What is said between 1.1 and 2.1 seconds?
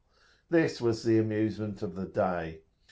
amusement of the